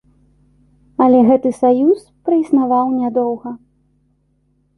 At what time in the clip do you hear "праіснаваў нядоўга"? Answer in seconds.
2.31-3.49